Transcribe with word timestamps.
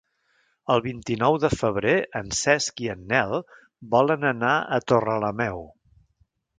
El 0.75 0.79
vint-i-nou 0.85 1.37
de 1.43 1.51
febrer 1.59 1.93
en 2.21 2.33
Cesc 2.39 2.83
i 2.87 2.91
en 2.97 3.05
Nel 3.13 3.37
volen 3.95 4.29
anar 4.35 4.59
a 4.81 4.85
Torrelameu. 4.91 5.67